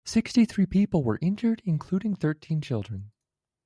Sixty-three 0.03 0.65
people 0.65 1.03
were 1.03 1.19
injured, 1.21 1.61
including 1.63 2.15
thirteen 2.15 2.59
children. 2.59 3.11